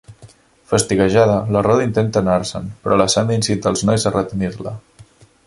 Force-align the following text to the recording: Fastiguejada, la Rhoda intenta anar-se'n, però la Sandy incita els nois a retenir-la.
Fastiguejada, 0.69 1.35
la 1.55 1.61
Rhoda 1.67 1.85
intenta 1.89 2.23
anar-se'n, 2.25 2.73
però 2.87 2.99
la 3.03 3.09
Sandy 3.17 3.39
incita 3.41 3.71
els 3.75 3.85
nois 3.91 4.09
a 4.09 4.15
retenir-la. 4.19 4.75